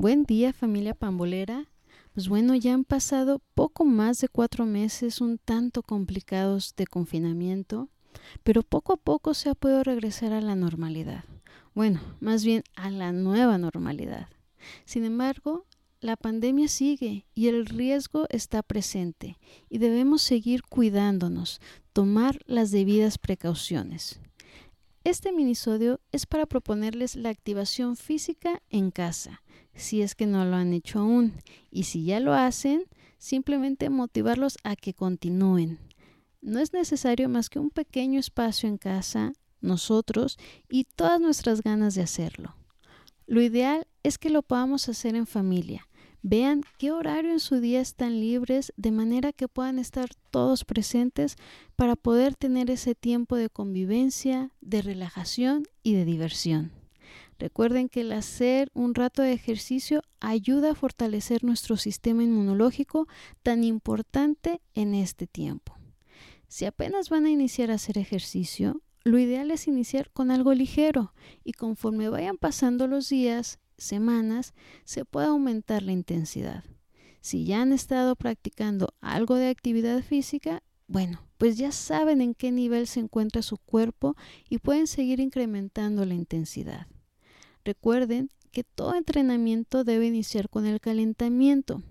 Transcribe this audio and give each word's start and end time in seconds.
querida 0.00 0.52
familia 0.52 0.94
pambolera, 0.94 1.66
pues 2.14 2.28
bueno, 2.28 2.54
ya 2.54 2.74
han 2.74 2.84
pasado 2.84 3.40
poco 3.54 3.84
más 3.84 4.20
de 4.20 4.28
cuatro 4.28 4.64
meses 4.64 5.20
un 5.20 5.38
tanto 5.38 5.82
complicados 5.82 6.74
de 6.76 6.86
confinamiento, 6.86 7.88
pero 8.44 8.62
poco 8.62 8.92
a 8.92 8.96
poco 8.96 9.34
se 9.34 9.48
ha 9.48 9.54
podido 9.54 9.82
regresar 9.82 10.32
a 10.32 10.40
la 10.40 10.54
normalidad. 10.54 11.24
Bueno, 11.74 12.00
más 12.20 12.44
bien 12.44 12.62
a 12.76 12.90
la 12.90 13.12
nueva 13.12 13.58
normalidad. 13.58 14.28
Sin 14.84 15.04
embargo, 15.04 15.64
la 16.00 16.16
pandemia 16.16 16.68
sigue 16.68 17.26
y 17.34 17.48
el 17.48 17.66
riesgo 17.66 18.26
está 18.30 18.62
presente 18.62 19.38
y 19.68 19.78
debemos 19.78 20.22
seguir 20.22 20.62
cuidándonos, 20.62 21.60
tomar 21.92 22.38
las 22.46 22.70
debidas 22.70 23.18
precauciones. 23.18 24.20
Este 25.08 25.32
minisodio 25.32 26.02
es 26.12 26.26
para 26.26 26.44
proponerles 26.44 27.16
la 27.16 27.30
activación 27.30 27.96
física 27.96 28.60
en 28.68 28.90
casa, 28.90 29.42
si 29.72 30.02
es 30.02 30.14
que 30.14 30.26
no 30.26 30.44
lo 30.44 30.54
han 30.54 30.74
hecho 30.74 30.98
aún, 30.98 31.32
y 31.70 31.84
si 31.84 32.04
ya 32.04 32.20
lo 32.20 32.34
hacen, 32.34 32.84
simplemente 33.16 33.88
motivarlos 33.88 34.58
a 34.64 34.76
que 34.76 34.92
continúen. 34.92 35.78
No 36.42 36.60
es 36.60 36.74
necesario 36.74 37.30
más 37.30 37.48
que 37.48 37.58
un 37.58 37.70
pequeño 37.70 38.20
espacio 38.20 38.68
en 38.68 38.76
casa, 38.76 39.32
nosotros 39.62 40.36
y 40.68 40.84
todas 40.84 41.22
nuestras 41.22 41.62
ganas 41.62 41.94
de 41.94 42.02
hacerlo. 42.02 42.54
Lo 43.26 43.40
ideal 43.40 43.86
es 44.02 44.18
que 44.18 44.28
lo 44.28 44.42
podamos 44.42 44.90
hacer 44.90 45.16
en 45.16 45.26
familia. 45.26 45.87
Vean 46.22 46.62
qué 46.78 46.90
horario 46.90 47.30
en 47.30 47.40
su 47.40 47.60
día 47.60 47.80
están 47.80 48.20
libres 48.20 48.72
de 48.76 48.90
manera 48.90 49.32
que 49.32 49.48
puedan 49.48 49.78
estar 49.78 50.10
todos 50.30 50.64
presentes 50.64 51.36
para 51.76 51.94
poder 51.94 52.34
tener 52.34 52.70
ese 52.70 52.94
tiempo 52.94 53.36
de 53.36 53.48
convivencia, 53.48 54.50
de 54.60 54.82
relajación 54.82 55.64
y 55.82 55.94
de 55.94 56.04
diversión. 56.04 56.72
Recuerden 57.38 57.88
que 57.88 58.00
el 58.00 58.12
hacer 58.12 58.68
un 58.74 58.96
rato 58.96 59.22
de 59.22 59.32
ejercicio 59.32 60.02
ayuda 60.18 60.72
a 60.72 60.74
fortalecer 60.74 61.44
nuestro 61.44 61.76
sistema 61.76 62.24
inmunológico 62.24 63.06
tan 63.44 63.62
importante 63.62 64.60
en 64.74 64.94
este 64.94 65.28
tiempo. 65.28 65.76
Si 66.48 66.64
apenas 66.64 67.10
van 67.10 67.26
a 67.26 67.30
iniciar 67.30 67.70
a 67.70 67.74
hacer 67.74 67.96
ejercicio, 67.96 68.82
lo 69.04 69.18
ideal 69.18 69.52
es 69.52 69.68
iniciar 69.68 70.10
con 70.10 70.32
algo 70.32 70.52
ligero 70.52 71.14
y 71.44 71.52
conforme 71.52 72.08
vayan 72.08 72.38
pasando 72.38 72.88
los 72.88 73.08
días, 73.08 73.60
semanas, 73.78 74.52
se 74.84 75.04
puede 75.04 75.28
aumentar 75.28 75.82
la 75.82 75.92
intensidad. 75.92 76.64
Si 77.20 77.44
ya 77.44 77.62
han 77.62 77.72
estado 77.72 78.16
practicando 78.16 78.94
algo 79.00 79.36
de 79.36 79.48
actividad 79.48 80.02
física, 80.02 80.62
bueno, 80.86 81.22
pues 81.36 81.56
ya 81.56 81.72
saben 81.72 82.20
en 82.20 82.34
qué 82.34 82.50
nivel 82.50 82.86
se 82.86 83.00
encuentra 83.00 83.42
su 83.42 83.58
cuerpo 83.58 84.16
y 84.48 84.58
pueden 84.58 84.86
seguir 84.86 85.20
incrementando 85.20 86.04
la 86.04 86.14
intensidad. 86.14 86.86
Recuerden 87.64 88.30
que 88.50 88.64
todo 88.64 88.94
entrenamiento 88.94 89.84
debe 89.84 90.06
iniciar 90.06 90.48
con 90.48 90.66
el 90.66 90.80
calentamiento. 90.80 91.82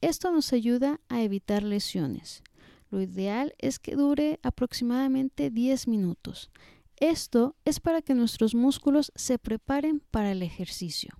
Esto 0.00 0.32
nos 0.32 0.52
ayuda 0.52 1.00
a 1.08 1.22
evitar 1.22 1.62
lesiones. 1.62 2.42
Lo 2.90 3.00
ideal 3.00 3.54
es 3.58 3.78
que 3.78 3.94
dure 3.94 4.40
aproximadamente 4.42 5.50
10 5.50 5.86
minutos. 5.88 6.50
Esto 6.96 7.56
es 7.64 7.80
para 7.80 8.02
que 8.02 8.14
nuestros 8.14 8.54
músculos 8.54 9.12
se 9.14 9.38
preparen 9.38 10.02
para 10.10 10.32
el 10.32 10.42
ejercicio. 10.42 11.16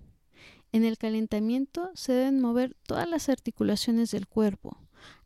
En 0.73 0.83
el 0.83 0.97
calentamiento 0.97 1.91
se 1.93 2.13
deben 2.13 2.41
mover 2.41 2.75
todas 2.87 3.07
las 3.07 3.29
articulaciones 3.29 4.09
del 4.09 4.27
cuerpo. 4.27 4.79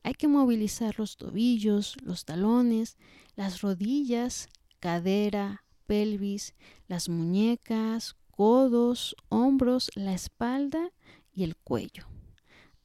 Hay 0.04 0.14
que 0.14 0.28
movilizar 0.28 1.00
los 1.00 1.16
tobillos, 1.16 1.96
los 2.04 2.26
talones, 2.26 2.98
las 3.38 3.62
rodillas, 3.62 4.50
cadera, 4.82 5.64
pelvis, 5.86 6.54
las 6.90 7.08
muñecas, 7.08 8.18
codos, 8.30 9.16
hombros, 9.30 9.90
la 9.96 10.14
espalda 10.14 10.92
y 11.34 11.46
el 11.46 11.56
cuello 11.56 12.17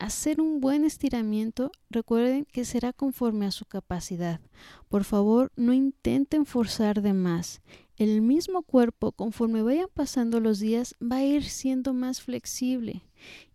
hacer 0.02 0.40
un 0.40 0.60
buen 0.60 0.84
estiramiento, 0.84 1.70
recuerden 1.88 2.44
que 2.44 2.64
será 2.64 2.92
conforme 2.92 3.46
a 3.46 3.52
su 3.52 3.66
capacidad. 3.66 4.40
Por 4.88 5.04
favor, 5.04 5.52
no 5.54 5.72
intenten 5.72 6.44
forzar 6.44 7.02
de 7.02 7.12
más. 7.12 7.62
El 7.96 8.20
mismo 8.20 8.62
cuerpo, 8.62 9.12
conforme 9.12 9.62
vayan 9.62 9.86
pasando 9.94 10.40
los 10.40 10.58
días, 10.58 10.96
va 11.00 11.16
a 11.16 11.24
ir 11.24 11.44
siendo 11.44 11.94
más 11.94 12.20
flexible 12.20 13.04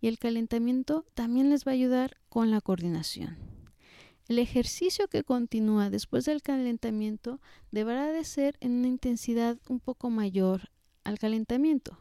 y 0.00 0.08
el 0.08 0.18
calentamiento 0.18 1.04
también 1.12 1.50
les 1.50 1.66
va 1.66 1.72
a 1.72 1.74
ayudar 1.74 2.16
con 2.30 2.50
la 2.50 2.62
coordinación. 2.62 3.36
El 4.26 4.38
ejercicio 4.38 5.06
que 5.08 5.24
continúa 5.24 5.90
después 5.90 6.24
del 6.24 6.40
calentamiento 6.40 7.42
deberá 7.70 8.10
de 8.10 8.24
ser 8.24 8.56
en 8.60 8.72
una 8.72 8.88
intensidad 8.88 9.58
un 9.68 9.80
poco 9.80 10.08
mayor 10.08 10.70
al 11.04 11.18
calentamiento, 11.18 11.98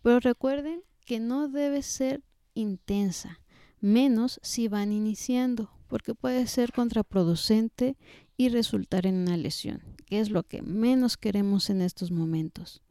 pero 0.00 0.20
recuerden 0.20 0.82
que 1.04 1.20
no 1.20 1.48
debe 1.48 1.82
ser 1.82 2.22
intensa 2.54 3.40
menos 3.80 4.40
si 4.42 4.68
van 4.68 4.92
iniciando, 4.92 5.70
porque 5.88 6.14
puede 6.14 6.46
ser 6.46 6.72
contraproducente 6.72 7.96
y 8.36 8.48
resultar 8.48 9.06
en 9.06 9.16
una 9.16 9.36
lesión, 9.36 9.82
que 10.06 10.20
es 10.20 10.30
lo 10.30 10.44
que 10.44 10.62
menos 10.62 11.16
queremos 11.16 11.68
en 11.70 11.82
estos 11.82 12.10
momentos. 12.10 12.82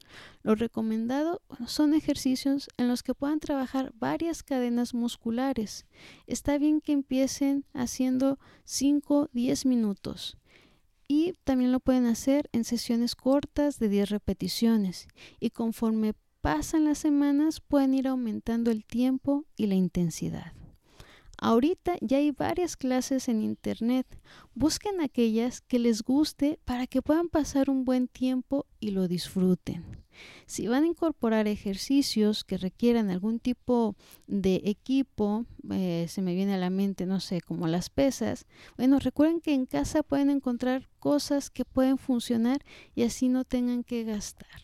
Lo 0.44 0.56
recomendado 0.56 1.42
son 1.68 1.94
ejercicios 1.94 2.70
en 2.78 2.88
los 2.88 3.04
que 3.04 3.14
puedan 3.14 3.40
trabajar 3.40 3.94
varias 3.96 4.44
cadenas 4.44 4.94
musculares. 4.94 5.86
Está 6.28 6.58
bien 6.58 6.82
que 6.82 6.94
empiecen 6.94 7.66
haciendo 7.74 8.40
5, 8.66 9.30
10 9.34 9.66
minutos. 9.66 10.38
Y 11.08 11.34
también 11.44 11.72
lo 11.72 11.80
pueden 11.80 12.06
hacer 12.06 12.50
en 12.52 12.64
sesiones 12.64 13.16
cortas 13.16 13.80
de 13.80 13.90
10 13.90 14.10
repeticiones. 14.10 15.08
Y 15.40 15.50
conforme 15.50 16.14
pasan 16.42 16.86
las 16.86 17.00
semanas 17.00 17.60
pueden 17.60 17.94
ir 17.94 18.08
aumentando 18.08 18.72
el 18.72 18.86
tiempo 18.86 19.46
y 19.56 19.68
la 19.68 19.76
intensidad. 19.76 20.59
Ahorita 21.42 21.96
ya 22.02 22.18
hay 22.18 22.32
varias 22.32 22.76
clases 22.76 23.30
en 23.30 23.42
Internet. 23.42 24.06
Busquen 24.56 25.00
aquellas 25.00 25.62
que 25.62 25.80
les 25.80 26.04
guste 26.04 26.60
para 26.66 26.86
que 26.86 27.02
puedan 27.02 27.30
pasar 27.30 27.70
un 27.70 27.86
buen 27.86 28.10
tiempo 28.10 28.66
y 28.82 28.92
lo 28.92 29.08
disfruten. 29.08 30.04
Si 30.46 30.68
van 30.68 30.84
a 30.84 30.88
incorporar 30.88 31.48
ejercicios 31.48 32.44
que 32.44 32.58
requieran 32.58 33.10
algún 33.10 33.40
tipo 33.40 33.96
de 34.28 34.62
equipo, 34.66 35.46
eh, 35.72 36.08
se 36.10 36.22
me 36.22 36.36
viene 36.36 36.56
a 36.56 36.58
la 36.58 36.70
mente, 36.70 37.06
no 37.06 37.22
sé, 37.22 37.40
como 37.40 37.68
las 37.68 37.90
pesas, 37.90 38.46
bueno, 38.76 39.00
recuerden 39.00 39.40
que 39.40 39.54
en 39.54 39.66
casa 39.66 40.04
pueden 40.04 40.30
encontrar 40.30 40.90
cosas 41.00 41.50
que 41.50 41.64
pueden 41.64 41.98
funcionar 41.98 42.66
y 42.96 43.04
así 43.04 43.30
no 43.30 43.46
tengan 43.46 43.86
que 43.86 44.04
gastar. 44.04 44.62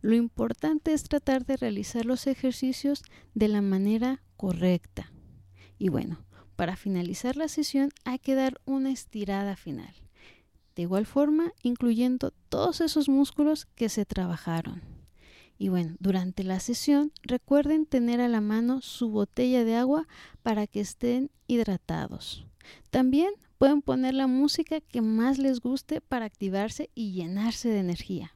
Lo 0.00 0.14
importante 0.16 0.92
es 0.92 1.04
tratar 1.04 1.46
de 1.46 1.56
realizar 1.56 2.04
los 2.04 2.26
ejercicios 2.26 3.02
de 3.34 3.46
la 3.46 3.62
manera 3.62 4.22
correcta. 4.36 5.12
Y 5.78 5.88
bueno, 5.88 6.18
para 6.56 6.76
finalizar 6.76 7.36
la 7.36 7.48
sesión 7.48 7.90
hay 8.04 8.18
que 8.18 8.34
dar 8.34 8.60
una 8.64 8.90
estirada 8.90 9.56
final. 9.56 9.94
De 10.74 10.82
igual 10.82 11.06
forma, 11.06 11.52
incluyendo 11.62 12.32
todos 12.48 12.80
esos 12.80 13.08
músculos 13.08 13.66
que 13.74 13.88
se 13.88 14.04
trabajaron. 14.04 14.82
Y 15.58 15.70
bueno, 15.70 15.96
durante 15.98 16.44
la 16.44 16.60
sesión 16.60 17.12
recuerden 17.22 17.84
tener 17.84 18.20
a 18.20 18.28
la 18.28 18.40
mano 18.40 18.80
su 18.80 19.10
botella 19.10 19.64
de 19.64 19.74
agua 19.74 20.06
para 20.42 20.68
que 20.68 20.80
estén 20.80 21.30
hidratados. 21.48 22.46
También 22.90 23.32
pueden 23.58 23.82
poner 23.82 24.14
la 24.14 24.28
música 24.28 24.80
que 24.80 25.02
más 25.02 25.38
les 25.38 25.60
guste 25.60 26.00
para 26.00 26.26
activarse 26.26 26.90
y 26.94 27.12
llenarse 27.12 27.68
de 27.68 27.80
energía. 27.80 28.32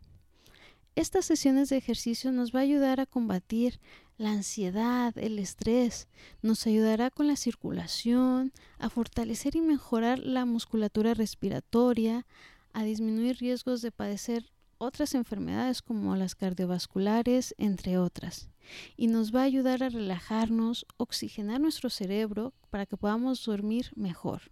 Estas 0.94 1.24
sesiones 1.24 1.70
de 1.70 1.78
ejercicio 1.78 2.32
nos 2.32 2.54
va 2.54 2.58
a 2.58 2.62
ayudar 2.62 3.00
a 3.00 3.06
combatir 3.06 3.80
la 4.18 4.30
ansiedad, 4.30 5.16
el 5.16 5.38
estrés, 5.38 6.06
nos 6.42 6.66
ayudará 6.66 7.10
con 7.10 7.26
la 7.26 7.36
circulación, 7.36 8.52
a 8.78 8.90
fortalecer 8.90 9.56
y 9.56 9.62
mejorar 9.62 10.18
la 10.18 10.44
musculatura 10.44 11.14
respiratoria, 11.14 12.26
a 12.74 12.84
disminuir 12.84 13.38
riesgos 13.38 13.80
de 13.80 13.90
padecer 13.90 14.50
otras 14.76 15.14
enfermedades 15.14 15.80
como 15.80 16.14
las 16.14 16.34
cardiovasculares, 16.34 17.54
entre 17.56 17.96
otras. 17.96 18.50
Y 18.94 19.06
nos 19.06 19.34
va 19.34 19.40
a 19.40 19.44
ayudar 19.44 19.82
a 19.82 19.88
relajarnos, 19.88 20.84
oxigenar 20.98 21.60
nuestro 21.60 21.88
cerebro 21.88 22.52
para 22.68 22.84
que 22.84 22.98
podamos 22.98 23.42
dormir 23.44 23.92
mejor. 23.96 24.42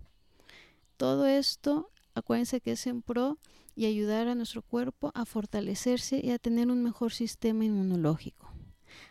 Todo 0.97 1.27
esto, 1.27 1.91
acuérdense 2.15 2.61
que 2.61 2.73
es 2.73 2.87
en 2.87 3.03
pro 3.03 3.39
y 3.75 3.87
ayudar 3.87 4.29
a 4.29 4.35
nuestro 4.35 4.63
cuerpo 4.63 5.13
a 5.15 5.25
fortalecerse 5.25 6.21
y 6.23 6.31
a 6.31 6.39
tener 6.39 6.69
un 6.69 6.83
mejor 6.83 7.13
sistema 7.13 7.65
inmunológico. 7.65 8.51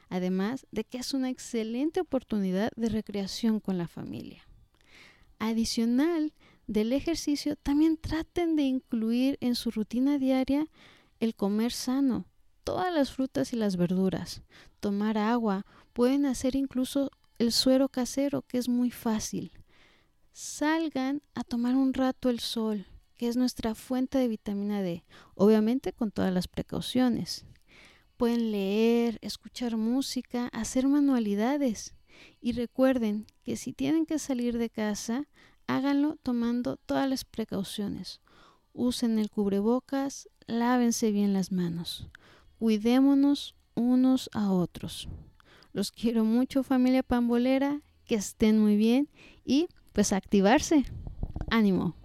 Además 0.09 0.67
de 0.71 0.83
que 0.83 0.97
es 0.97 1.13
una 1.13 1.29
excelente 1.29 2.01
oportunidad 2.01 2.71
de 2.75 2.89
recreación 2.89 3.59
con 3.59 3.77
la 3.77 3.87
familia. 3.87 4.47
Adicional 5.39 6.33
del 6.67 6.93
ejercicio, 6.93 7.55
también 7.55 7.97
traten 7.97 8.55
de 8.55 8.63
incluir 8.63 9.37
en 9.41 9.55
su 9.55 9.71
rutina 9.71 10.17
diaria 10.17 10.67
el 11.19 11.33
comer 11.35 11.71
sano, 11.71 12.25
todas 12.63 12.93
las 12.93 13.11
frutas 13.11 13.53
y 13.53 13.55
las 13.55 13.77
verduras, 13.77 14.43
tomar 14.79 15.17
agua, 15.17 15.65
pueden 15.93 16.25
hacer 16.25 16.55
incluso 16.55 17.09
el 17.39 17.51
suero 17.51 17.89
casero, 17.89 18.43
que 18.43 18.57
es 18.57 18.69
muy 18.69 18.91
fácil. 18.91 19.51
Salgan 20.31 21.21
a 21.35 21.43
tomar 21.43 21.75
un 21.75 21.93
rato 21.93 22.29
el 22.29 22.39
sol, 22.39 22.85
que 23.15 23.27
es 23.27 23.35
nuestra 23.35 23.75
fuente 23.75 24.17
de 24.17 24.27
vitamina 24.27 24.81
D, 24.81 25.03
obviamente 25.35 25.91
con 25.91 26.11
todas 26.11 26.33
las 26.33 26.47
precauciones. 26.47 27.45
Pueden 28.17 28.51
leer, 28.51 29.17
escuchar 29.21 29.77
música, 29.77 30.47
hacer 30.47 30.87
manualidades 30.87 31.95
Y 32.41 32.51
recuerden 32.51 33.27
que 33.43 33.55
si 33.55 33.71
tienen 33.71 34.05
que 34.05 34.19
salir 34.19 34.57
de 34.57 34.69
casa, 34.69 35.29
háganlo 35.67 36.17
tomando 36.21 36.75
todas 36.75 37.09
las 37.09 37.23
precauciones. 37.23 38.19
Usen 38.73 39.19
el 39.19 39.29
cubrebocas, 39.29 40.29
lávense 40.47 41.11
bien 41.11 41.31
las 41.31 41.53
manos. 41.53 42.09
Cuidémonos 42.57 43.55
unos 43.75 44.29
a 44.33 44.51
otros. 44.51 45.07
Los 45.71 45.91
quiero 45.91 46.25
mucho 46.25 46.63
familia 46.63 47.03
pambolera, 47.03 47.81
que 48.03 48.15
estén 48.15 48.59
muy 48.59 48.75
bien 48.75 49.07
y 49.45 49.67
pues 49.99 50.13
activarse. 50.13 50.85
Ánimo. 51.51 51.98